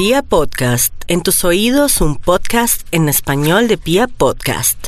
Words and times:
Pia 0.00 0.22
Podcast, 0.22 0.94
en 1.08 1.22
tus 1.22 1.44
oídos 1.44 2.00
un 2.00 2.16
podcast 2.16 2.86
en 2.90 3.10
español 3.10 3.68
de 3.68 3.76
Pia 3.76 4.08
Podcast. 4.08 4.86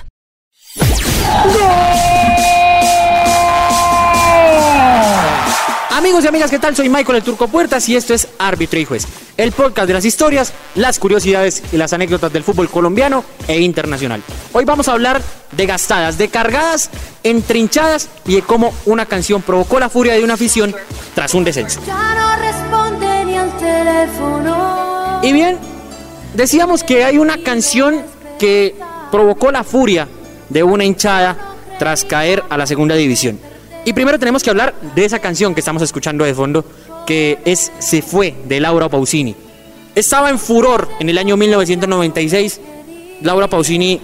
Amigos 5.91 6.25
y 6.25 6.29
amigas, 6.29 6.51
¿qué 6.51 6.59
tal? 6.59 6.75
Soy 6.75 6.89
Michael 6.89 7.19
el 7.19 7.23
Turco 7.25 7.47
Puertas 7.49 7.87
y 7.91 7.97
esto 7.97 8.15
es 8.15 8.27
Árbitro 8.39 8.81
y 8.81 8.87
Juez, 8.87 9.07
el 9.37 9.53
podcast 9.53 9.87
de 9.87 9.93
las 9.93 10.07
historias, 10.07 10.55
las 10.77 10.99
curiosidades 10.99 11.63
y 11.71 11.77
las 11.77 11.93
anécdotas 11.93 12.33
del 12.33 12.43
fútbol 12.43 12.71
colombiano 12.71 13.23
e 13.47 13.61
internacional. 13.61 14.23
Hoy 14.55 14.65
vamos 14.65 14.89
a 14.89 14.93
hablar 14.93 15.21
de 15.51 15.67
gastadas, 15.67 16.17
de 16.17 16.29
cargadas, 16.29 16.89
entrinchadas 17.23 18.09
y 18.25 18.37
de 18.37 18.43
cómo 18.43 18.73
una 18.87 19.05
canción 19.05 19.43
provocó 19.43 19.79
la 19.79 19.91
furia 19.91 20.15
de 20.15 20.25
una 20.25 20.35
afición 20.35 20.75
tras 21.15 21.35
un 21.35 21.45
descenso. 21.45 21.83
Ya 21.87 22.15
no 22.15 22.37
responde 22.37 23.25
ni 23.27 23.37
al 23.37 23.59
teléfono. 23.59 24.82
Y 25.23 25.33
bien, 25.33 25.57
decíamos 26.35 26.83
que 26.83 27.05
hay 27.05 27.17
una 27.17 27.39
canción 27.39 28.03
que 28.41 28.75
provocó 29.13 29.53
la 29.53 29.63
furia 29.63 30.09
de 30.49 30.65
una 30.65 30.85
hinchada 30.85 31.37
tras 31.79 32.05
caer 32.05 32.43
a 32.51 32.59
la 32.59 32.67
segunda 32.67 32.97
división. 32.97 33.39
Y 33.85 33.93
primero 33.93 34.19
tenemos 34.19 34.43
que 34.43 34.51
hablar 34.51 34.75
de 34.97 35.05
esa 35.05 35.21
canción 35.21 35.55
que 35.55 35.61
estamos 35.61 35.81
escuchando 35.83 36.25
de 36.25 36.35
fondo, 36.35 36.65
que 37.07 37.39
es 37.45 37.71
Se 37.79 38.03
fue 38.03 38.35
de 38.47 38.59
Laura 38.59 38.89
Pausini. 38.89 39.37
Estaba 39.95 40.29
en 40.29 40.41
furor 40.41 40.89
en 40.99 41.09
el 41.09 41.19
año 41.19 41.37
1996. 41.37 42.61
Laura 43.23 43.49
Pausini, 43.49 44.01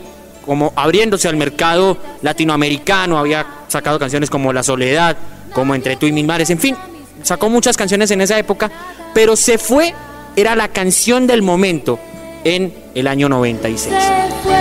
como 0.46 0.72
abriéndose 0.76 1.26
al 1.26 1.36
mercado 1.36 1.98
latinoamericano, 2.22 3.18
había 3.18 3.44
sacado 3.66 3.98
canciones 3.98 4.30
como 4.30 4.52
La 4.52 4.62
Soledad, 4.62 5.16
como 5.52 5.74
Entre 5.74 5.96
tú 5.96 6.06
y 6.06 6.12
mis 6.12 6.24
mares, 6.24 6.50
en 6.50 6.60
fin, 6.60 6.76
sacó 7.24 7.48
muchas 7.48 7.76
canciones 7.76 8.10
en 8.12 8.20
esa 8.20 8.38
época, 8.38 8.70
pero 9.14 9.34
Se 9.34 9.58
fue 9.58 9.94
era 10.40 10.54
la 10.54 10.68
canción 10.68 11.26
del 11.26 11.42
momento 11.42 11.98
en 12.44 12.72
el 12.94 13.08
año 13.08 13.28
96. 13.28 13.92
Se 13.92 14.00
fue, 14.44 14.54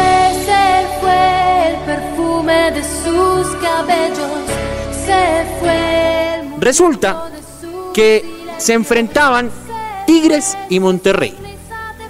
se 0.44 0.88
fue 1.00 1.70
el 1.70 1.76
perfume 1.86 2.72
de 2.72 2.82
sus 2.82 3.56
cabellos. 3.62 4.32
Se 5.06 5.46
fue 5.60 6.40
el 6.40 6.62
Resulta 6.62 7.30
que 7.94 8.26
se 8.58 8.74
enfrentaban 8.74 9.52
Tigres 10.08 10.58
y 10.68 10.80
Monterrey. 10.80 11.36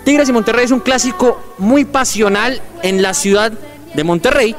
Tigres 0.06 0.30
y 0.30 0.32
Monterrey 0.32 0.64
es 0.64 0.72
un 0.72 0.80
clásico 0.80 1.38
muy 1.58 1.84
pasional 1.84 2.62
en 2.84 3.02
la 3.02 3.14
ciudad 3.14 3.52
de 3.94 4.04
Monterrey. 4.06 4.56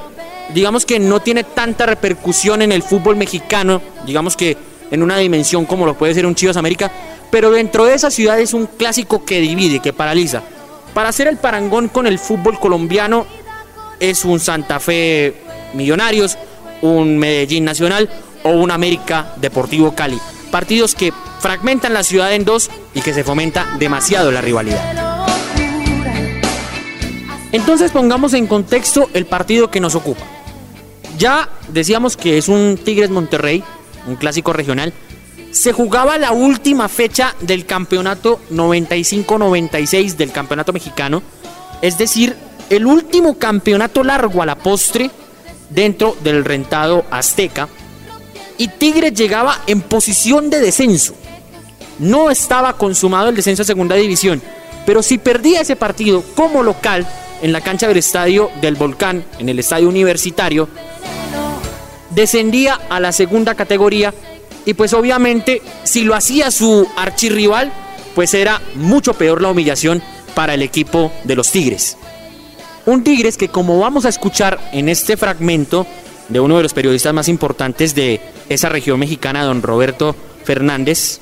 Digamos 0.52 0.84
que 0.84 0.98
no 0.98 1.20
tiene 1.20 1.44
tanta 1.44 1.86
repercusión 1.86 2.61
en 2.61 2.72
el 2.72 2.83
fútbol 2.83 3.16
mexicano, 3.16 3.80
digamos 4.05 4.36
que 4.36 4.67
en 4.91 5.03
una 5.03 5.19
dimensión 5.19 5.64
como 5.64 5.86
lo 5.86 5.97
puede 5.97 6.14
ser 6.14 6.27
un 6.27 6.34
Chivas 6.34 6.56
América, 6.56 6.91
pero 7.31 7.50
dentro 7.50 7.84
de 7.84 7.94
esa 7.94 8.11
ciudad 8.11 8.41
es 8.41 8.55
un 8.55 8.67
clásico 8.67 9.25
que 9.25 9.41
divide, 9.41 9.80
que 9.80 9.92
paraliza. 9.92 10.42
Para 10.95 11.11
hacer 11.11 11.28
el 11.28 11.36
parangón 11.36 11.89
con 11.89 12.06
el 12.06 12.19
fútbol 12.19 12.58
colombiano 12.58 13.27
es 14.00 14.25
un 14.25 14.41
Santa 14.41 14.80
Fe 14.80 15.34
Millonarios, 15.75 16.39
un 16.83 17.19
Medellín 17.19 17.64
Nacional 17.64 18.08
o 18.42 18.50
un 18.50 18.70
América 18.70 19.34
Deportivo 19.36 19.95
Cali. 19.95 20.19
Partidos 20.50 20.95
que 20.95 21.12
fragmentan 21.41 21.92
la 21.92 22.02
ciudad 22.02 22.33
en 22.33 22.45
dos 22.45 22.70
y 22.95 23.02
que 23.02 23.12
se 23.12 23.25
fomenta 23.25 23.77
demasiado 23.78 24.30
la 24.30 24.41
rivalidad. 24.41 25.08
Entonces 27.52 27.91
pongamos 27.91 28.34
en 28.34 28.47
contexto 28.47 29.08
el 29.14 29.27
partido 29.27 29.70
que 29.70 29.80
nos 29.80 29.95
ocupa. 29.95 30.23
Ya 31.19 31.48
decíamos 31.69 32.17
que 32.17 32.39
es 32.39 32.48
un 32.48 32.78
Tigres 32.83 33.11
Monterrey, 33.11 33.64
un 34.09 34.17
clásico 34.17 34.53
regional. 34.53 34.92
Se 35.51 35.73
jugaba 35.73 36.19
la 36.19 36.33
última 36.33 36.89
fecha 36.89 37.34
del 37.41 37.64
campeonato 37.67 38.41
95-96 38.51 40.17
del 40.17 40.33
campeonato 40.33 40.73
mexicano, 40.73 41.23
es 41.81 41.97
decir, 41.97 42.36
el 42.70 42.86
último 42.86 43.39
campeonato 43.39 44.05
largo 44.05 44.42
a 44.42 44.47
la 44.47 44.56
postre 44.56 45.11
dentro 45.70 46.17
del 46.23 46.45
rentado 46.45 47.05
azteca. 47.11 47.68
Y 48.58 48.68
Tigres 48.68 49.14
llegaba 49.14 49.63
en 49.67 49.80
posición 49.80 50.51
de 50.51 50.61
descenso. 50.61 51.14
No 51.98 52.30
estaba 52.30 52.77
consumado 52.77 53.29
el 53.29 53.36
descenso 53.36 53.63
a 53.63 53.67
segunda 53.67 53.95
división, 53.97 54.42
pero 54.85 55.02
si 55.02 55.18
perdía 55.18 55.61
ese 55.61 55.77
partido 55.77 56.23
como 56.35 56.63
local 56.63 57.07
en 57.41 57.52
la 57.52 57.61
cancha 57.61 57.89
del 57.89 57.98
estadio 57.98 58.51
del 58.61 58.74
Volcán, 58.74 59.24
en 59.39 59.48
el 59.48 59.58
estadio 59.58 59.89
universitario, 59.89 60.68
descendía 62.18 62.74
a 62.90 62.98
la 62.98 63.12
segunda 63.12 63.55
categoría 63.55 64.12
y 64.67 64.74
pues 64.74 64.92
obviamente 64.92 65.62
si 65.84 66.02
lo 66.02 66.17
hacía 66.17 66.51
su 66.51 66.84
archirrival, 66.96 67.73
pues 68.17 68.34
era 68.34 68.61
mucho 68.74 69.14
peor 69.14 69.40
la 69.40 69.52
humillación 69.52 70.02
para 70.34 70.55
el 70.55 70.62
equipo 70.62 71.12
de 71.23 71.36
los 71.36 71.52
Tigres. 71.52 71.96
Un 72.86 73.05
Tigres 73.05 73.36
que 73.36 73.48
como 73.48 73.79
vamos 73.79 74.05
a 74.05 74.08
escuchar 74.08 74.58
en 74.73 74.89
este 74.89 75.17
fragmento 75.17 75.86
de 76.29 76.40
uno 76.40 76.56
de 76.56 76.64
los 76.64 76.74
periodistas 76.74 77.14
más 77.14 77.29
importantes 77.29 77.95
de 77.95 78.20
esa 78.48 78.68
región 78.68 78.98
mexicana, 78.98 79.45
don 79.45 79.62
Roberto 79.62 80.17
Fernández, 80.42 81.20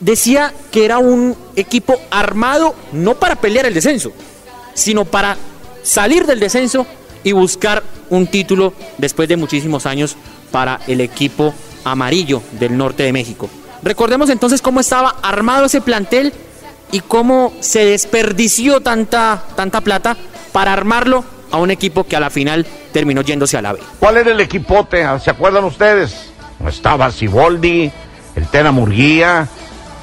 decía 0.00 0.52
que 0.72 0.84
era 0.84 0.98
un 0.98 1.36
equipo 1.54 2.00
armado 2.10 2.74
no 2.90 3.14
para 3.14 3.36
pelear 3.36 3.66
el 3.66 3.74
descenso, 3.74 4.10
sino 4.74 5.04
para 5.04 5.36
salir 5.84 6.26
del 6.26 6.40
descenso 6.40 6.84
y 7.22 7.30
buscar 7.30 7.84
un 8.16 8.26
título 8.26 8.72
después 8.98 9.28
de 9.28 9.36
muchísimos 9.36 9.86
años 9.86 10.16
para 10.50 10.80
el 10.86 11.00
equipo 11.00 11.54
amarillo 11.84 12.42
del 12.52 12.76
norte 12.76 13.02
de 13.02 13.12
México. 13.12 13.48
Recordemos 13.82 14.30
entonces 14.30 14.62
cómo 14.62 14.80
estaba 14.80 15.16
armado 15.22 15.66
ese 15.66 15.80
plantel 15.80 16.32
y 16.90 17.00
cómo 17.00 17.52
se 17.60 17.84
desperdició 17.84 18.80
tanta, 18.80 19.42
tanta 19.56 19.80
plata 19.80 20.16
para 20.52 20.72
armarlo 20.72 21.24
a 21.50 21.58
un 21.58 21.70
equipo 21.70 22.04
que 22.04 22.16
a 22.16 22.20
la 22.20 22.30
final 22.30 22.66
terminó 22.92 23.20
yéndose 23.22 23.56
a 23.56 23.62
la 23.62 23.72
B. 23.72 23.80
¿Cuál 24.00 24.16
era 24.16 24.30
el 24.30 24.40
equipote? 24.40 25.04
¿Se 25.20 25.30
acuerdan 25.30 25.64
ustedes? 25.64 26.32
Estaba 26.66 27.10
Siboldi, 27.10 27.90
el 28.34 28.46
Tena 28.48 28.72
Murguía, 28.72 29.48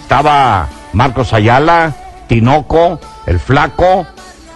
estaba 0.01 0.69
Marcos 0.93 1.33
Ayala, 1.33 1.95
Tinoco, 2.27 2.99
el 3.25 3.39
Flaco, 3.39 4.05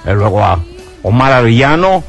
eh, 0.05 0.13
luego 0.13 0.43
a 0.43 0.59
Omar 1.03 1.31
Arellano 1.31 2.03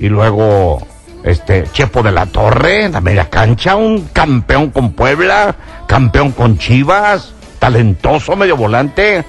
y 0.00 0.08
luego 0.08 0.86
este 1.24 1.64
Chepo 1.72 2.02
de 2.02 2.12
la 2.12 2.26
Torre, 2.26 2.84
en 2.84 2.92
la 2.92 3.00
media 3.00 3.28
cancha, 3.28 3.76
un 3.76 4.08
campeón 4.12 4.70
con 4.70 4.92
Puebla, 4.92 5.54
campeón 5.86 6.32
con 6.32 6.58
Chivas, 6.58 7.32
talentoso 7.58 8.36
medio 8.36 8.56
volante. 8.56 9.24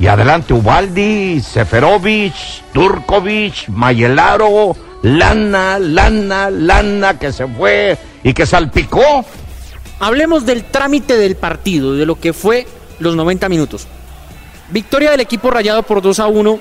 Y 0.00 0.06
adelante 0.06 0.54
Ubaldi, 0.54 1.40
Seferovic, 1.40 2.34
Turkovic, 2.72 3.68
Mayelaro, 3.68 4.76
Lana, 5.02 5.78
Lana, 5.78 6.50
Lana 6.50 7.18
que 7.18 7.32
se 7.32 7.46
fue 7.48 7.98
y 8.22 8.32
que 8.32 8.46
salpicó. 8.46 9.24
Hablemos 9.98 10.46
del 10.46 10.64
trámite 10.64 11.16
del 11.16 11.34
partido, 11.34 11.94
de 11.94 12.06
lo 12.06 12.14
que 12.20 12.32
fue 12.32 12.66
los 13.00 13.16
90 13.16 13.48
minutos. 13.48 13.88
Victoria 14.70 15.10
del 15.10 15.20
equipo 15.20 15.50
rayado 15.50 15.82
por 15.82 16.00
2 16.00 16.20
a 16.20 16.26
1. 16.28 16.60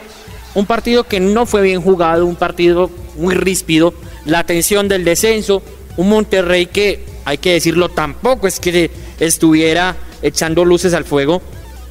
Un 0.56 0.66
partido 0.66 1.04
que 1.04 1.20
no 1.20 1.46
fue 1.46 1.62
bien 1.62 1.82
jugado, 1.82 2.26
un 2.26 2.36
partido 2.36 2.90
muy 3.18 3.36
ríspido. 3.36 3.94
La 4.26 4.46
tensión 4.46 4.88
del 4.88 5.04
descenso. 5.04 5.62
Un 5.98 6.10
Monterrey 6.10 6.68
que, 6.68 7.04
hay 7.26 7.40
que 7.40 7.54
decirlo, 7.54 7.90
tampoco 7.90 8.48
es 8.48 8.60
que 8.60 8.92
estuviera 9.20 9.96
echando 10.22 10.66
luces 10.66 10.94
al 10.94 11.06
fuego. 11.06 11.42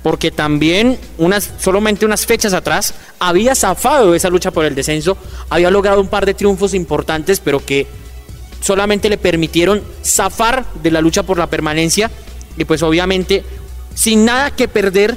Porque 0.03 0.31
también, 0.31 0.99
unas, 1.19 1.51
solamente 1.59 2.07
unas 2.07 2.27
fechas 2.27 2.53
atrás, 2.53 2.95
había 3.19 3.55
zafado 3.57 4.15
esa 4.15 4.31
lucha 4.31 4.53
por 4.53 4.65
el 4.65 4.75
descenso. 4.75 5.17
Había 5.49 5.71
logrado 5.71 6.01
un 6.01 6.09
par 6.09 6.27
de 6.27 6.35
triunfos 6.35 6.75
importantes, 6.75 7.41
pero 7.41 7.65
que 7.65 7.87
solamente 8.61 9.09
le 9.09 9.19
permitieron 9.19 9.83
zafar 10.05 10.65
de 10.83 10.91
la 10.91 11.01
lucha 11.01 11.23
por 11.23 11.39
la 11.39 11.49
permanencia 11.49 12.11
y 12.57 12.65
pues 12.65 12.83
obviamente 12.83 13.45
sin 13.95 14.25
nada 14.25 14.51
que 14.51 14.69
perder 14.69 15.17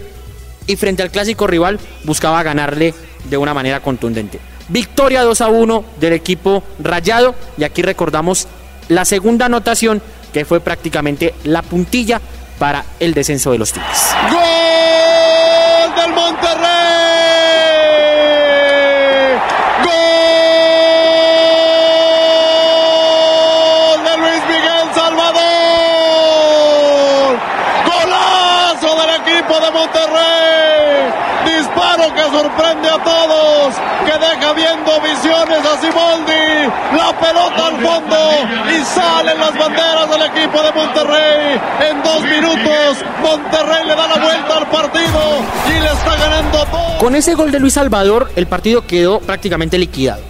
y 0.67 0.75
frente 0.75 1.03
al 1.03 1.11
clásico 1.11 1.47
rival 1.47 1.79
buscaba 2.03 2.43
ganarle 2.43 2.93
de 3.25 3.37
una 3.37 3.53
manera 3.53 3.81
contundente. 3.81 4.39
Victoria 4.69 5.23
2 5.23 5.41
a 5.41 5.47
1 5.47 5.83
del 5.99 6.13
equipo 6.13 6.63
rayado 6.79 7.35
y 7.57 7.63
aquí 7.63 7.81
recordamos 7.81 8.47
la 8.87 9.05
segunda 9.05 9.45
anotación 9.47 10.01
que 10.31 10.45
fue 10.45 10.59
prácticamente 10.59 11.33
la 11.43 11.61
puntilla 11.61 12.21
para 12.59 12.85
el 12.99 13.13
descenso 13.13 13.51
de 13.51 13.57
los 13.57 13.71
Tigres. 13.73 14.15
¡Gol 14.29 15.95
del 15.95 16.13
Monterrey! 16.13 16.69
¡Gol 22.69 24.03
de 24.03 24.17
Luis 24.17 24.43
Miguel 24.47 24.87
Salvador! 24.93 25.39
¡Golazo 27.85 28.89
del 29.01 29.11
equipo 29.21 29.53
de 29.59 29.71
Monterrey! 29.71 31.13
Disparo 31.45 32.13
que 32.13 32.23
sorprende 32.23 32.89
a 32.89 33.03
que 34.05 34.11
deja 34.11 34.53
viendo 34.53 34.91
visiones 35.01 35.59
a 35.65 35.81
Siboldi, 35.81 36.69
la 36.95 37.17
pelota 37.19 37.67
al 37.67 37.75
fondo 37.81 38.17
y 38.69 38.83
salen 38.85 39.39
las 39.39 39.57
banderas 39.57 40.09
del 40.09 40.21
equipo 40.23 40.61
de 40.61 40.71
Monterrey. 40.71 41.59
En 41.89 42.03
dos 42.03 42.21
minutos, 42.23 42.97
Monterrey 43.21 43.87
le 43.87 43.95
da 43.95 44.07
la 44.07 44.23
vuelta 44.23 44.57
al 44.57 44.69
partido 44.69 45.19
y 45.67 45.79
le 45.79 45.87
está 45.87 46.15
ganando 46.15 46.57
dos. 46.57 46.95
Con 46.99 47.15
ese 47.15 47.35
gol 47.35 47.51
de 47.51 47.59
Luis 47.59 47.73
Salvador, 47.73 48.31
el 48.35 48.47
partido 48.47 48.85
quedó 48.85 49.19
prácticamente 49.19 49.77
liquidado. 49.77 50.21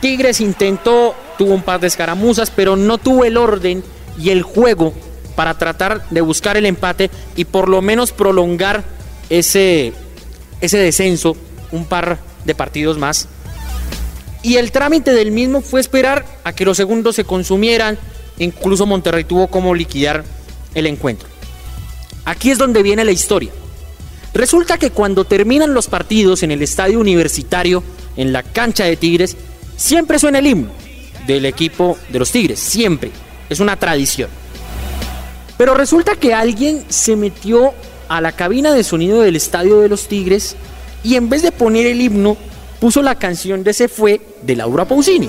Tigres 0.00 0.40
intentó, 0.40 1.14
tuvo 1.36 1.54
un 1.54 1.62
par 1.62 1.80
de 1.80 1.88
escaramuzas, 1.88 2.50
pero 2.50 2.76
no 2.76 2.98
tuvo 2.98 3.24
el 3.24 3.36
orden 3.36 3.82
y 4.18 4.30
el 4.30 4.42
juego 4.42 4.92
para 5.34 5.54
tratar 5.54 6.08
de 6.10 6.20
buscar 6.20 6.56
el 6.56 6.66
empate 6.66 7.10
y 7.36 7.44
por 7.44 7.68
lo 7.68 7.80
menos 7.82 8.12
prolongar 8.12 8.82
ese, 9.30 9.92
ese 10.60 10.78
descenso 10.78 11.36
un 11.70 11.84
par 11.84 12.18
de 12.48 12.56
partidos 12.56 12.98
más. 12.98 13.28
Y 14.42 14.56
el 14.56 14.72
trámite 14.72 15.12
del 15.12 15.30
mismo 15.30 15.60
fue 15.60 15.80
esperar 15.80 16.24
a 16.42 16.52
que 16.52 16.64
los 16.64 16.76
segundos 16.76 17.14
se 17.14 17.24
consumieran. 17.24 17.98
Incluso 18.38 18.86
Monterrey 18.86 19.22
tuvo 19.22 19.46
como 19.46 19.74
liquidar 19.74 20.24
el 20.74 20.86
encuentro. 20.86 21.28
Aquí 22.24 22.50
es 22.50 22.58
donde 22.58 22.82
viene 22.82 23.04
la 23.04 23.12
historia. 23.12 23.52
Resulta 24.34 24.78
que 24.78 24.90
cuando 24.90 25.24
terminan 25.24 25.74
los 25.74 25.86
partidos 25.86 26.42
en 26.42 26.50
el 26.50 26.62
estadio 26.62 26.98
universitario, 26.98 27.82
en 28.16 28.32
la 28.32 28.42
cancha 28.42 28.84
de 28.84 28.96
Tigres, 28.96 29.36
siempre 29.76 30.18
suena 30.18 30.38
el 30.38 30.46
himno 30.46 30.70
del 31.26 31.44
equipo 31.44 31.98
de 32.08 32.18
los 32.18 32.30
Tigres, 32.30 32.58
siempre. 32.58 33.10
Es 33.48 33.60
una 33.60 33.76
tradición. 33.76 34.30
Pero 35.56 35.74
resulta 35.74 36.16
que 36.16 36.34
alguien 36.34 36.84
se 36.88 37.16
metió 37.16 37.74
a 38.08 38.20
la 38.20 38.32
cabina 38.32 38.72
de 38.72 38.84
sonido 38.84 39.20
del 39.20 39.36
estadio 39.36 39.80
de 39.80 39.88
los 39.88 40.08
Tigres 40.08 40.56
y 41.02 41.14
en 41.16 41.28
vez 41.28 41.42
de 41.42 41.52
poner 41.52 41.86
el 41.86 42.00
himno, 42.00 42.36
puso 42.80 43.02
la 43.02 43.16
canción 43.16 43.64
de 43.64 43.72
Se 43.72 43.88
fue 43.88 44.20
de 44.42 44.56
Laura 44.56 44.84
Pausini. 44.84 45.28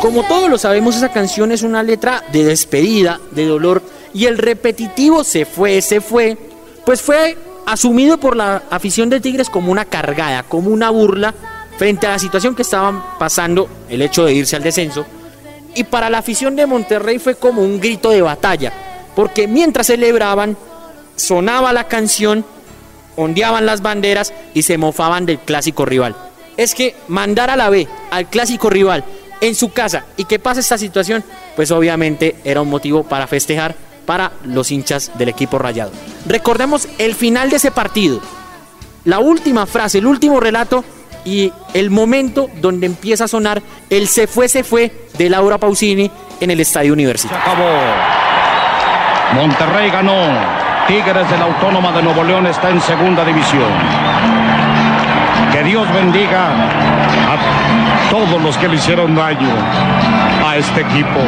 Como 0.00 0.22
todos 0.24 0.48
lo 0.48 0.58
sabemos, 0.58 0.96
esa 0.96 1.10
canción 1.10 1.50
es 1.50 1.62
una 1.62 1.82
letra 1.82 2.22
de 2.32 2.44
despedida, 2.44 3.20
de 3.32 3.46
dolor, 3.46 3.82
y 4.14 4.26
el 4.26 4.38
repetitivo 4.38 5.24
Se 5.24 5.44
fue, 5.44 5.82
se 5.82 6.00
fue, 6.00 6.36
pues 6.84 7.02
fue 7.02 7.36
asumido 7.66 8.18
por 8.18 8.36
la 8.36 8.62
afición 8.70 9.10
de 9.10 9.20
Tigres 9.20 9.50
como 9.50 9.70
una 9.70 9.84
cargada, 9.84 10.42
como 10.42 10.70
una 10.70 10.90
burla 10.90 11.34
frente 11.76 12.06
a 12.06 12.10
la 12.12 12.18
situación 12.18 12.54
que 12.54 12.62
estaban 12.62 13.02
pasando, 13.18 13.68
el 13.88 14.02
hecho 14.02 14.24
de 14.24 14.32
irse 14.32 14.56
al 14.56 14.62
descenso, 14.62 15.04
y 15.74 15.84
para 15.84 16.10
la 16.10 16.18
afición 16.18 16.56
de 16.56 16.66
Monterrey 16.66 17.18
fue 17.18 17.34
como 17.34 17.62
un 17.62 17.78
grito 17.78 18.10
de 18.10 18.22
batalla, 18.22 18.72
porque 19.14 19.46
mientras 19.46 19.88
celebraban, 19.88 20.56
sonaba 21.14 21.72
la 21.72 21.84
canción, 21.84 22.44
ondeaban 23.18 23.66
las 23.66 23.82
banderas 23.82 24.32
y 24.54 24.62
se 24.62 24.78
mofaban 24.78 25.26
del 25.26 25.40
clásico 25.40 25.84
rival. 25.84 26.16
Es 26.56 26.74
que 26.74 26.94
mandar 27.08 27.50
a 27.50 27.56
la 27.56 27.68
B 27.68 27.86
al 28.10 28.28
clásico 28.28 28.70
rival 28.70 29.04
en 29.40 29.54
su 29.54 29.72
casa 29.72 30.06
y 30.16 30.24
que 30.24 30.38
pase 30.38 30.60
esta 30.60 30.78
situación, 30.78 31.22
pues 31.56 31.70
obviamente 31.70 32.36
era 32.44 32.62
un 32.62 32.70
motivo 32.70 33.02
para 33.02 33.26
festejar 33.26 33.74
para 34.06 34.32
los 34.44 34.70
hinchas 34.70 35.10
del 35.18 35.28
equipo 35.28 35.58
rayado. 35.58 35.90
Recordemos 36.26 36.88
el 36.98 37.14
final 37.14 37.50
de 37.50 37.56
ese 37.56 37.70
partido, 37.70 38.20
la 39.04 39.18
última 39.18 39.66
frase, 39.66 39.98
el 39.98 40.06
último 40.06 40.40
relato 40.40 40.84
y 41.24 41.52
el 41.74 41.90
momento 41.90 42.48
donde 42.60 42.86
empieza 42.86 43.24
a 43.24 43.28
sonar 43.28 43.62
el 43.90 44.08
se 44.08 44.26
fue, 44.26 44.48
se 44.48 44.64
fue 44.64 44.92
de 45.18 45.28
Laura 45.28 45.58
Pausini 45.58 46.10
en 46.40 46.50
el 46.50 46.60
Estadio 46.60 46.92
Universitario. 46.92 47.44
Se 47.44 47.50
acabó. 47.50 47.68
Monterrey 49.34 49.90
ganó. 49.90 50.57
Tigres 50.88 51.28
de 51.28 51.36
la 51.36 51.44
Autónoma 51.44 51.92
de 51.92 52.02
Nuevo 52.02 52.24
León 52.24 52.46
está 52.46 52.70
en 52.70 52.80
segunda 52.80 53.22
división. 53.22 53.70
Que 55.52 55.62
Dios 55.62 55.86
bendiga 55.92 56.46
a 56.48 58.10
todos 58.10 58.42
los 58.42 58.56
que 58.56 58.68
le 58.68 58.76
hicieron 58.76 59.14
daño 59.14 59.50
a 60.46 60.56
este 60.56 60.80
equipo. 60.80 61.20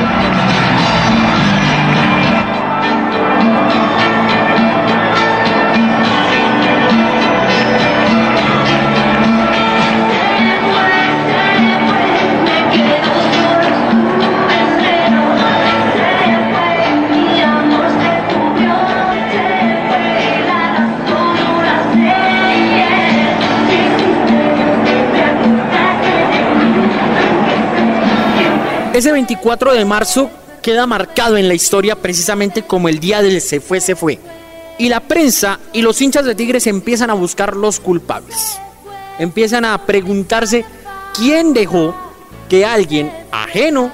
Ese 29.01 29.13
24 29.13 29.73
de 29.73 29.87
marzo 29.87 30.31
queda 30.61 30.87
marcado 30.87 31.39
en 31.39 31.49
la 31.49 31.55
historia 31.55 31.97
precisamente 31.97 32.65
como 32.65 32.87
el 32.87 33.01
día 33.01 33.23
del 33.23 33.41
se 33.41 33.59
fue, 33.59 33.81
se 33.81 33.97
fue. 33.97 34.19
Y 34.77 34.91
la 34.91 35.01
prensa 35.01 35.59
y 35.73 35.81
los 35.81 35.99
hinchas 36.03 36.27
de 36.27 36.35
Tigres 36.35 36.67
empiezan 36.67 37.09
a 37.09 37.15
buscar 37.15 37.57
los 37.57 37.81
culpables. 37.81 38.59
Empiezan 39.19 39.65
a 39.65 39.87
preguntarse 39.87 40.67
quién 41.17 41.55
dejó 41.55 41.95
que 42.51 42.67
alguien 42.67 43.11
ajeno 43.33 43.91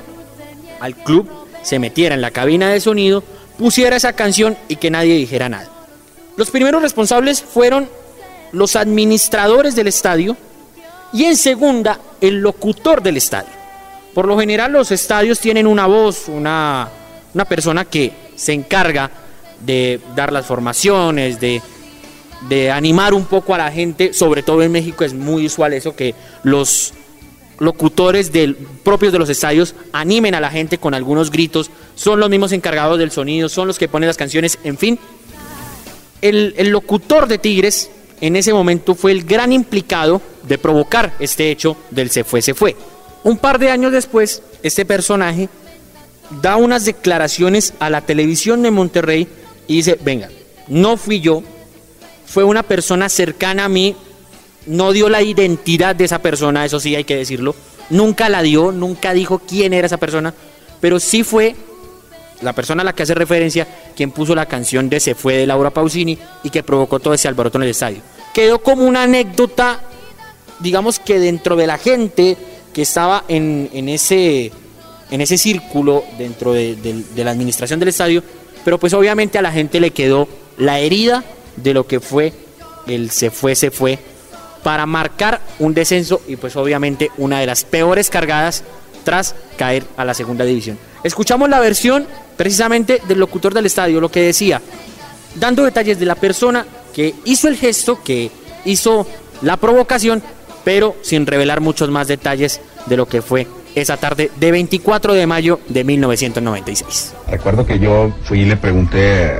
al 0.80 0.96
club 0.96 1.30
se 1.62 1.78
metiera 1.78 2.16
en 2.16 2.20
la 2.20 2.32
cabina 2.32 2.68
de 2.72 2.80
sonido, 2.80 3.22
pusiera 3.56 3.94
esa 3.94 4.14
canción 4.14 4.58
y 4.66 4.74
que 4.74 4.90
nadie 4.90 5.14
dijera 5.14 5.48
nada. 5.48 5.70
Los 6.36 6.50
primeros 6.50 6.82
responsables 6.82 7.42
fueron 7.42 7.88
los 8.50 8.74
administradores 8.74 9.76
del 9.76 9.86
estadio 9.86 10.36
y 11.12 11.26
en 11.26 11.36
segunda 11.36 12.00
el 12.20 12.40
locutor 12.40 13.04
del 13.04 13.18
estadio. 13.18 13.55
Por 14.16 14.26
lo 14.26 14.38
general 14.38 14.72
los 14.72 14.92
estadios 14.92 15.38
tienen 15.40 15.66
una 15.66 15.86
voz, 15.86 16.28
una, 16.28 16.88
una 17.34 17.44
persona 17.44 17.84
que 17.84 18.10
se 18.34 18.54
encarga 18.54 19.10
de 19.60 20.00
dar 20.14 20.32
las 20.32 20.46
formaciones, 20.46 21.38
de, 21.38 21.60
de 22.48 22.70
animar 22.70 23.12
un 23.12 23.26
poco 23.26 23.54
a 23.54 23.58
la 23.58 23.70
gente, 23.70 24.14
sobre 24.14 24.42
todo 24.42 24.62
en 24.62 24.72
México 24.72 25.04
es 25.04 25.12
muy 25.12 25.44
usual 25.44 25.74
eso 25.74 25.94
que 25.94 26.14
los 26.44 26.94
locutores 27.58 28.32
del, 28.32 28.54
propios 28.56 29.12
de 29.12 29.18
los 29.18 29.28
estadios 29.28 29.74
animen 29.92 30.34
a 30.34 30.40
la 30.40 30.48
gente 30.48 30.78
con 30.78 30.94
algunos 30.94 31.30
gritos, 31.30 31.70
son 31.94 32.18
los 32.18 32.30
mismos 32.30 32.52
encargados 32.52 32.98
del 32.98 33.10
sonido, 33.10 33.50
son 33.50 33.68
los 33.68 33.78
que 33.78 33.86
ponen 33.86 34.06
las 34.06 34.16
canciones, 34.16 34.58
en 34.64 34.78
fin. 34.78 34.98
El, 36.22 36.54
el 36.56 36.70
locutor 36.70 37.28
de 37.28 37.36
Tigres 37.36 37.90
en 38.22 38.36
ese 38.36 38.54
momento 38.54 38.94
fue 38.94 39.12
el 39.12 39.24
gran 39.24 39.52
implicado 39.52 40.22
de 40.48 40.56
provocar 40.56 41.12
este 41.18 41.50
hecho 41.50 41.76
del 41.90 42.08
se 42.08 42.24
fue, 42.24 42.40
se 42.40 42.54
fue. 42.54 42.74
Un 43.26 43.38
par 43.38 43.58
de 43.58 43.72
años 43.72 43.90
después, 43.90 44.40
este 44.62 44.84
personaje 44.84 45.48
da 46.40 46.54
unas 46.54 46.84
declaraciones 46.84 47.74
a 47.80 47.90
la 47.90 48.02
televisión 48.02 48.62
de 48.62 48.70
Monterrey 48.70 49.26
y 49.66 49.78
dice, 49.78 49.98
venga, 50.00 50.30
no 50.68 50.96
fui 50.96 51.18
yo, 51.18 51.42
fue 52.24 52.44
una 52.44 52.62
persona 52.62 53.08
cercana 53.08 53.64
a 53.64 53.68
mí, 53.68 53.96
no 54.66 54.92
dio 54.92 55.08
la 55.08 55.22
identidad 55.22 55.96
de 55.96 56.04
esa 56.04 56.20
persona, 56.20 56.64
eso 56.64 56.78
sí 56.78 56.94
hay 56.94 57.02
que 57.02 57.16
decirlo, 57.16 57.56
nunca 57.90 58.28
la 58.28 58.42
dio, 58.42 58.70
nunca 58.70 59.12
dijo 59.12 59.40
quién 59.40 59.72
era 59.72 59.88
esa 59.88 59.96
persona, 59.96 60.32
pero 60.80 61.00
sí 61.00 61.24
fue 61.24 61.56
la 62.42 62.52
persona 62.52 62.82
a 62.82 62.84
la 62.84 62.92
que 62.92 63.02
hace 63.02 63.14
referencia 63.16 63.66
quien 63.96 64.12
puso 64.12 64.36
la 64.36 64.46
canción 64.46 64.88
de 64.88 65.00
Se 65.00 65.16
fue 65.16 65.34
de 65.34 65.48
Laura 65.48 65.70
Pausini 65.70 66.16
y 66.44 66.50
que 66.50 66.62
provocó 66.62 67.00
todo 67.00 67.14
ese 67.14 67.26
alboroto 67.26 67.58
en 67.58 67.64
el 67.64 67.70
estadio. 67.70 68.02
Quedó 68.32 68.62
como 68.62 68.84
una 68.84 69.02
anécdota, 69.02 69.80
digamos 70.60 71.00
que 71.00 71.18
dentro 71.18 71.56
de 71.56 71.66
la 71.66 71.76
gente 71.76 72.36
que 72.76 72.82
estaba 72.82 73.24
en, 73.26 73.70
en 73.72 73.88
ese, 73.88 74.52
en 75.10 75.20
ese 75.22 75.38
círculo 75.38 76.04
dentro 76.18 76.52
de, 76.52 76.76
de- 76.76 77.24
la 77.24 77.30
administración 77.30 77.80
del 77.80 77.88
estadio, 77.88 78.22
pero 78.66 78.78
pues 78.78 78.92
obviamente 78.92 79.38
a 79.38 79.42
la 79.42 79.50
gente 79.50 79.80
le 79.80 79.92
quedó 79.92 80.28
la 80.58 80.78
herida 80.78 81.24
de 81.56 81.72
lo 81.72 81.86
que 81.86 82.00
fue 82.00 82.34
el 82.86 83.10
se 83.10 83.30
fue, 83.30 83.54
se 83.54 83.70
fue, 83.70 83.98
para 84.62 84.84
marcar 84.84 85.40
un 85.58 85.72
descenso 85.72 86.20
y 86.28 86.36
pues 86.36 86.54
obviamente 86.54 87.10
una 87.16 87.40
de 87.40 87.46
las 87.46 87.64
peores 87.64 88.10
cargadas 88.10 88.62
tras 89.04 89.34
caer 89.56 89.84
a 89.96 90.04
la 90.04 90.12
segunda 90.12 90.44
división. 90.44 90.78
Escuchamos 91.02 91.48
la 91.48 91.60
versión 91.60 92.06
precisamente 92.36 93.00
del 93.08 93.20
locutor 93.20 93.54
del 93.54 93.64
estadio, 93.64 94.02
lo 94.02 94.10
que 94.10 94.20
decía, 94.20 94.60
dando 95.36 95.64
detalles 95.64 95.98
de 95.98 96.04
la 96.04 96.14
persona 96.14 96.66
que 96.94 97.14
hizo 97.24 97.48
el 97.48 97.56
gesto, 97.56 98.02
que 98.04 98.30
hizo 98.66 99.06
la 99.40 99.56
provocación, 99.56 100.22
pero 100.66 100.96
sin 101.02 101.26
revelar 101.26 101.60
muchos 101.60 101.90
más 101.90 102.08
detalles 102.08 102.60
de 102.86 102.96
lo 102.96 103.06
que 103.06 103.22
fue 103.22 103.46
esa 103.76 103.96
tarde 103.98 104.32
de 104.40 104.50
24 104.50 105.12
de 105.14 105.26
mayo 105.28 105.60
de 105.68 105.84
1996. 105.84 107.14
Recuerdo 107.30 107.64
que 107.66 107.78
yo 107.78 108.10
fui 108.24 108.40
y 108.40 108.44
le 108.46 108.56
pregunté 108.56 109.30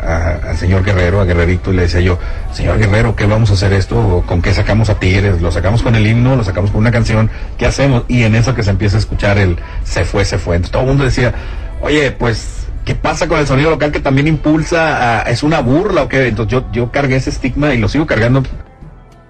al 0.00 0.56
señor 0.56 0.82
Guerrero, 0.82 1.20
a 1.20 1.24
Guerrerito, 1.24 1.72
y 1.72 1.76
le 1.76 1.82
decía 1.82 2.00
yo, 2.00 2.18
señor 2.54 2.78
Guerrero, 2.78 3.14
¿qué 3.16 3.26
vamos 3.26 3.50
a 3.50 3.54
hacer 3.54 3.74
esto? 3.74 4.24
¿Con 4.26 4.40
qué 4.40 4.54
sacamos 4.54 4.88
a 4.88 4.98
Tigres? 4.98 5.42
¿Lo 5.42 5.52
sacamos 5.52 5.82
con 5.82 5.94
el 5.94 6.06
himno? 6.06 6.36
¿Lo 6.36 6.44
sacamos 6.44 6.70
con 6.70 6.80
una 6.80 6.90
canción? 6.92 7.28
¿Qué 7.58 7.66
hacemos? 7.66 8.04
Y 8.08 8.22
en 8.22 8.34
eso 8.34 8.54
que 8.54 8.62
se 8.62 8.70
empieza 8.70 8.96
a 8.96 9.00
escuchar 9.00 9.36
el 9.36 9.58
se 9.84 10.04
fue, 10.06 10.24
se 10.24 10.38
fue. 10.38 10.56
Entonces 10.56 10.72
todo 10.72 10.82
el 10.82 10.88
mundo 10.88 11.04
decía, 11.04 11.34
oye, 11.82 12.12
pues, 12.12 12.66
¿qué 12.84 12.94
pasa 12.94 13.26
con 13.28 13.40
el 13.40 13.46
sonido 13.46 13.68
local 13.70 13.92
que 13.92 14.00
también 14.00 14.26
impulsa? 14.28 15.22
a- 15.22 15.30
¿Es 15.30 15.42
una 15.42 15.60
burla 15.60 16.02
o 16.04 16.08
qué? 16.08 16.28
Entonces 16.28 16.52
yo, 16.52 16.64
yo 16.72 16.90
cargué 16.92 17.16
ese 17.16 17.30
estigma 17.30 17.74
y 17.74 17.78
lo 17.78 17.88
sigo 17.88 18.06
cargando 18.06 18.42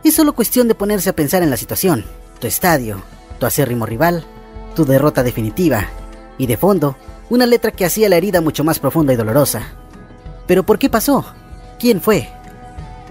Es 0.05 0.15
solo 0.15 0.35
cuestión 0.35 0.67
de 0.67 0.75
ponerse 0.75 1.11
a 1.11 1.15
pensar 1.15 1.43
en 1.43 1.51
la 1.51 1.57
situación, 1.57 2.05
tu 2.41 2.49
estadio, 2.49 3.03
tu 3.39 3.47
acérrimo 3.47 3.87
rival, 3.87 4.25
tu 4.75 4.85
derrota 4.85 5.23
definitiva 5.23 5.87
y 6.39 6.47
de 6.47 6.57
fondo, 6.57 6.97
Una 7.31 7.47
letra 7.47 7.71
que 7.71 7.87
hacía 7.87 8.11
la 8.11 8.17
herida 8.17 8.43
mucho 8.43 8.63
más 8.63 8.79
profunda 8.79 9.15
y 9.15 9.17
dolorosa. 9.17 9.63
Pero 10.47 10.65
¿por 10.65 10.79
qué 10.79 10.91
pasó? 10.91 11.25
¿Quién 11.79 12.03
fue? 12.03 12.29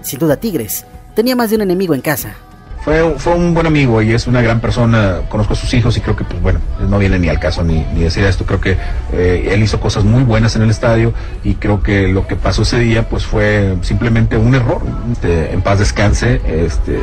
Sin 0.02 0.20
duda 0.20 0.36
Tigres. 0.36 0.84
Tenía 1.16 1.34
más 1.34 1.50
de 1.50 1.56
un 1.56 1.62
enemigo 1.62 1.92
en 1.92 2.02
casa. 2.02 2.36
Fue, 2.84 3.14
fue 3.16 3.34
un 3.34 3.54
buen 3.54 3.66
amigo 3.66 4.02
y 4.02 4.12
es 4.12 4.26
una 4.26 4.42
gran 4.42 4.60
persona. 4.60 5.20
Conozco 5.28 5.52
a 5.52 5.56
sus 5.56 5.72
hijos 5.72 5.96
y 5.96 6.00
creo 6.00 6.16
que, 6.16 6.24
pues 6.24 6.42
bueno, 6.42 6.60
no 6.80 6.98
viene 6.98 7.18
ni 7.18 7.28
al 7.28 7.38
caso 7.38 7.62
ni, 7.62 7.84
ni 7.94 8.02
decir 8.02 8.24
esto. 8.24 8.44
Creo 8.44 8.60
que 8.60 8.76
eh, 9.12 9.50
él 9.52 9.62
hizo 9.62 9.78
cosas 9.78 10.04
muy 10.04 10.24
buenas 10.24 10.56
en 10.56 10.62
el 10.62 10.70
estadio 10.70 11.14
y 11.44 11.54
creo 11.54 11.82
que 11.82 12.08
lo 12.08 12.26
que 12.26 12.34
pasó 12.34 12.62
ese 12.62 12.80
día, 12.80 13.08
pues 13.08 13.24
fue 13.24 13.76
simplemente 13.82 14.36
un 14.36 14.56
error. 14.56 14.82
Este, 15.12 15.52
en 15.52 15.62
paz 15.62 15.78
descanse. 15.78 16.40
Este, 16.44 16.98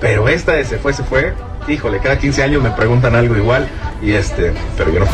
pero 0.00 0.28
esta 0.28 0.64
se 0.64 0.78
fue, 0.78 0.94
se 0.94 1.02
fue. 1.02 1.34
Híjole, 1.68 1.98
cada 1.98 2.18
15 2.18 2.42
años 2.42 2.62
me 2.62 2.70
preguntan 2.70 3.14
algo 3.14 3.36
igual 3.36 3.68
y 4.02 4.12
este, 4.12 4.54
pero 4.78 4.92
yo 4.92 5.00
no. 5.00 5.06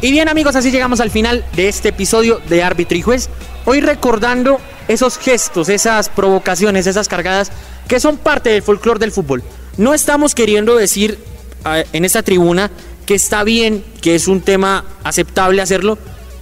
Y 0.00 0.10
bien 0.10 0.28
amigos, 0.30 0.56
así 0.56 0.70
llegamos 0.70 1.00
al 1.00 1.10
final 1.10 1.44
de 1.54 1.68
este 1.68 1.90
episodio 1.90 2.40
de 2.48 2.62
Árbitro 2.62 2.96
y 2.96 3.02
Juez. 3.02 3.28
Hoy 3.66 3.80
recordando 3.80 4.58
esos 4.88 5.18
gestos, 5.18 5.68
esas 5.68 6.08
provocaciones, 6.08 6.86
esas 6.86 7.08
cargadas 7.08 7.50
que 7.88 8.00
son 8.00 8.16
parte 8.16 8.50
del 8.50 8.62
folclore 8.62 8.98
del 8.98 9.12
fútbol. 9.12 9.42
No 9.76 9.94
estamos 9.94 10.34
queriendo 10.34 10.76
decir 10.76 11.18
en 11.64 12.04
esta 12.04 12.22
tribuna 12.22 12.70
que 13.06 13.14
está 13.14 13.44
bien, 13.44 13.84
que 14.00 14.14
es 14.14 14.28
un 14.28 14.40
tema 14.40 14.84
aceptable 15.04 15.62
hacerlo, 15.62 15.98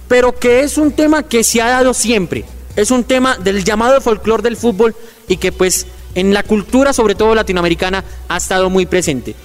pero 0.07 0.37
que 0.37 0.61
es 0.61 0.77
un 0.77 0.91
tema 0.91 1.23
que 1.23 1.43
se 1.43 1.61
ha 1.61 1.69
dado 1.69 1.93
siempre. 1.93 2.45
Es 2.75 2.91
un 2.91 3.03
tema 3.03 3.37
del 3.37 3.63
llamado 3.63 3.99
folclore 4.01 4.43
del 4.43 4.57
fútbol 4.57 4.95
y 5.27 5.37
que 5.37 5.51
pues 5.51 5.87
en 6.15 6.33
la 6.33 6.43
cultura, 6.43 6.93
sobre 6.93 7.15
todo 7.15 7.35
latinoamericana, 7.35 8.03
ha 8.27 8.37
estado 8.37 8.69
muy 8.69 8.85
presente. 8.85 9.35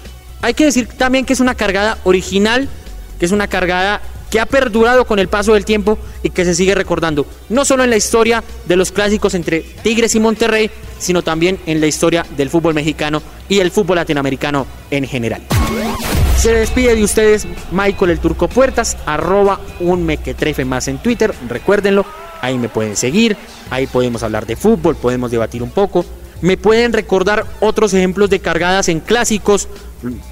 Hay 0.43 0.55
que 0.55 0.65
decir 0.65 0.89
también 0.89 1.25
que 1.25 1.33
es 1.33 1.41
una 1.41 1.55
cargada 1.55 1.99
original 2.05 2.69
que 3.19 3.27
es 3.27 3.33
una 3.33 3.49
cargada 3.49 4.01
que 4.31 4.41
ha 4.41 4.47
perdurado 4.47 5.05
con 5.05 5.19
el 5.19 5.29
paso 5.29 5.55
del 5.55 5.65
tiempo 5.65 5.99
y 6.23 6.31
que 6.31 6.45
se 6.45 6.55
sigue 6.55 6.75
recordando, 6.75 7.27
no 7.49 7.65
solo 7.65 7.85
en 7.85 7.91
la 7.91 7.97
historia 7.97 8.43
de 8.67 8.77
los 8.77 8.93
clásicos 8.93 9.35
entre 9.35 9.61
Tigres 9.61 10.15
y 10.15 10.21
Monterrey, 10.21 10.71
sino 10.99 11.23
también 11.23 11.59
en 11.67 11.81
la 11.81 11.87
historia 11.87 12.27
del 12.37 12.51
fútbol 12.51 12.75
mexicano 12.75 13.23
y 13.49 13.61
el 13.61 13.71
fútbol 13.71 13.97
latinoamericano 13.97 14.67
en 14.91 15.07
general. 15.07 15.43
Se 16.39 16.53
despide 16.53 16.95
de 16.95 17.05
ustedes 17.05 17.47
Michael 17.73 18.11
el 18.11 18.19
Turco 18.19 18.49
Puertas, 18.49 18.97
arroba 19.07 19.61
un 19.81 20.05
mequetrefe 20.05 20.65
más 20.65 20.89
en 20.89 20.99
Twitter, 20.99 21.35
recuérdenlo, 21.49 22.05
ahí 22.43 22.59
me 22.59 22.69
pueden 22.69 22.97
seguir, 22.97 23.37
ahí 23.71 23.87
podemos 23.87 24.23
hablar 24.23 24.47
de 24.47 24.57
fútbol, 24.57 24.97
podemos 24.97 25.31
debatir 25.31 25.63
un 25.63 25.71
poco, 25.71 26.05
me 26.43 26.57
pueden 26.57 26.93
recordar 26.93 27.47
otros 27.61 27.95
ejemplos 27.95 28.29
de 28.29 28.41
cargadas 28.41 28.89
en 28.89 29.01
clásicos, 29.01 29.69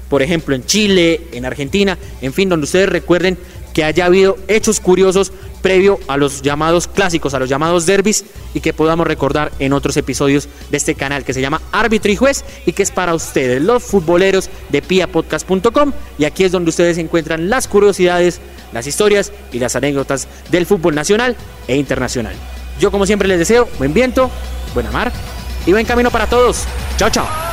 por 0.09 0.21
ejemplo 0.21 0.55
en 0.55 0.65
Chile, 0.65 1.21
en 1.31 1.45
Argentina, 1.45 1.97
en 2.21 2.33
fin, 2.33 2.49
donde 2.49 2.65
ustedes 2.65 2.89
recuerden 2.89 3.37
que 3.75 3.83
haya 3.83 4.05
habido 4.05 4.37
hechos 4.47 4.79
curiosos 4.79 5.33
previo 5.61 5.99
a 6.07 6.15
los 6.15 6.41
llamados 6.41 6.87
clásicos, 6.87 7.33
a 7.33 7.39
los 7.39 7.49
llamados 7.49 7.85
derbis 7.85 8.23
y 8.53 8.61
que 8.61 8.71
podamos 8.71 9.05
recordar 9.05 9.51
en 9.59 9.73
otros 9.73 9.97
episodios 9.97 10.47
de 10.71 10.77
este 10.77 10.95
canal 10.95 11.25
que 11.25 11.33
se 11.33 11.41
llama 11.41 11.61
Árbitro 11.73 12.09
y 12.09 12.15
Juez 12.15 12.45
y 12.65 12.71
que 12.71 12.83
es 12.83 12.91
para 12.91 13.13
ustedes, 13.13 13.61
los 13.61 13.83
futboleros 13.83 14.49
de 14.69 14.81
piapodcast.com 14.81 15.91
y 16.17 16.23
aquí 16.23 16.45
es 16.45 16.53
donde 16.53 16.69
ustedes 16.69 16.97
encuentran 16.97 17.49
las 17.49 17.67
curiosidades, 17.67 18.39
las 18.71 18.87
historias 18.87 19.33
y 19.51 19.59
las 19.59 19.75
anécdotas 19.75 20.29
del 20.51 20.65
fútbol 20.65 20.95
nacional 20.95 21.35
e 21.67 21.75
internacional. 21.75 22.33
Yo 22.79 22.91
como 22.91 23.05
siempre 23.05 23.27
les 23.27 23.39
deseo 23.39 23.67
buen 23.77 23.93
viento, 23.93 24.31
buena 24.73 24.91
mar 24.91 25.11
y 25.65 25.71
buen 25.73 25.85
camino 25.85 26.11
para 26.11 26.27
todos. 26.27 26.63
Chao, 26.97 27.09
chao. 27.09 27.44